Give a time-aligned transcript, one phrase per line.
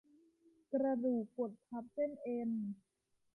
[0.73, 2.51] กระดูกกดทับเส้นเอ็น